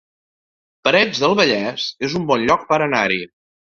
Parets 0.87 1.21
del 1.23 1.37
Vallès 1.41 1.85
es 2.09 2.17
un 2.21 2.27
bon 2.33 2.47
lloc 2.49 2.65
per 2.73 2.81
anar-hi 2.87 3.21